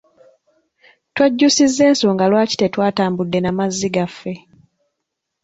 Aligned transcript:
Twejjusizza 1.15 1.81
ensonga 1.89 2.25
lwaki 2.31 2.55
tetwatambudde 2.57 3.39
na 3.41 3.51
mazzi 3.57 3.87
gaffe. 3.95 4.33